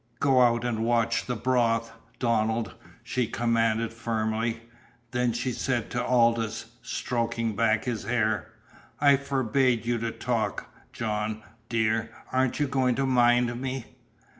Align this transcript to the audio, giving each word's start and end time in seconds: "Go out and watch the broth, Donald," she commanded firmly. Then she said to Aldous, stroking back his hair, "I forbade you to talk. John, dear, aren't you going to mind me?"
"Go 0.19 0.41
out 0.41 0.65
and 0.65 0.83
watch 0.83 1.27
the 1.27 1.35
broth, 1.35 1.91
Donald," 2.17 2.73
she 3.03 3.27
commanded 3.27 3.93
firmly. 3.93 4.63
Then 5.11 5.31
she 5.31 5.51
said 5.51 5.91
to 5.91 6.03
Aldous, 6.03 6.65
stroking 6.81 7.55
back 7.55 7.85
his 7.85 8.05
hair, 8.05 8.51
"I 8.99 9.15
forbade 9.15 9.85
you 9.85 9.99
to 9.99 10.09
talk. 10.09 10.73
John, 10.91 11.43
dear, 11.69 12.09
aren't 12.31 12.59
you 12.59 12.65
going 12.67 12.95
to 12.95 13.05
mind 13.05 13.61
me?" 13.61 13.95